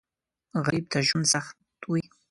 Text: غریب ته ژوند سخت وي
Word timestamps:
غریب 0.63 0.85
ته 0.91 0.99
ژوند 1.07 1.25
سخت 1.33 1.55
وي 1.89 2.03